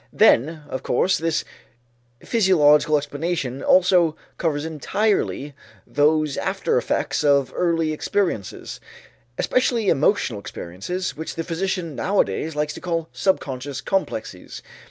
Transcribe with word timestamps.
Then, 0.11 0.63
of 0.67 0.81
course, 0.81 1.19
this 1.19 1.45
physiological 2.25 2.97
explanation 2.97 3.61
also 3.63 4.15
covers 4.39 4.65
entirely 4.65 5.53
those 5.85 6.37
after 6.37 6.75
effects 6.79 7.23
of 7.23 7.53
earlier 7.55 7.93
experiences, 7.93 8.79
especially 9.37 9.89
emotional 9.89 10.39
experiences, 10.39 11.15
which 11.15 11.35
the 11.35 11.43
physician 11.43 11.93
nowadays 11.95 12.55
likes 12.55 12.73
to 12.73 12.81
call 12.81 13.09
subconscious 13.13 13.79
"complexes." 13.79 14.63